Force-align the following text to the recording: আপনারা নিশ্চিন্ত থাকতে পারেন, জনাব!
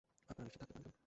আপনারা 0.29 0.43
নিশ্চিন্ত 0.45 0.59
থাকতে 0.61 0.67
পারেন, 0.75 0.85
জনাব! 0.87 0.97